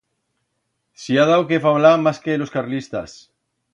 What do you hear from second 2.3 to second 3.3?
los carlistas!